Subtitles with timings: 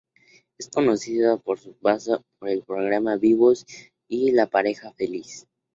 [0.57, 3.67] Es conocida por su paso por el programa "Vivos"
[4.09, 5.45] y "La pareja feliz".